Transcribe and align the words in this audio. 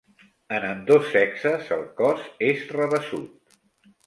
En 0.59 0.63
ambdós 0.69 1.11
sexes, 1.15 1.69
el 1.77 1.83
cos 2.01 2.25
és 2.49 2.65
rabassut. 2.79 3.63